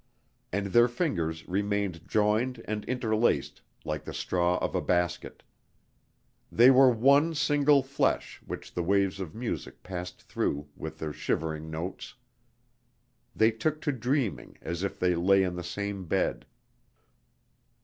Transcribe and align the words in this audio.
And 0.51 0.65
their 0.73 0.87
fingers 0.87 1.47
remained 1.47 2.07
joined 2.07 2.63
and 2.65 2.83
interlaced 2.85 3.61
like 3.85 4.03
the 4.03 4.15
straw 4.15 4.57
of 4.57 4.73
a 4.73 4.81
basket. 4.81 5.43
They 6.51 6.71
were 6.71 6.89
one 6.89 7.35
single 7.35 7.83
flesh 7.83 8.41
which 8.43 8.73
the 8.73 8.81
waves 8.81 9.19
of 9.19 9.35
music 9.35 9.83
passed 9.83 10.23
through 10.23 10.67
with 10.75 10.97
their 10.97 11.13
shivering 11.13 11.69
notes. 11.69 12.15
They 13.35 13.51
took 13.51 13.79
to 13.81 13.91
dreaming, 13.91 14.57
as 14.59 14.81
if 14.81 14.97
they 14.97 15.13
lay 15.13 15.43
in 15.43 15.53
the 15.55 15.63
same 15.63 16.05
bed. 16.05 16.47